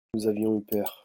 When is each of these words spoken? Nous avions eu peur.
Nous 0.15 0.27
avions 0.27 0.57
eu 0.57 0.61
peur. 0.63 0.97